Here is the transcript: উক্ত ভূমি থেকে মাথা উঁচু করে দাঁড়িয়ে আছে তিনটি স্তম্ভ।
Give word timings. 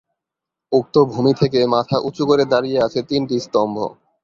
উক্ত 0.71 0.95
ভূমি 1.11 1.33
থেকে 1.41 1.59
মাথা 1.73 1.97
উঁচু 2.07 2.23
করে 2.29 2.43
দাঁড়িয়ে 2.51 2.79
আছে 2.85 2.99
তিনটি 3.09 3.35
স্তম্ভ। 3.39 3.75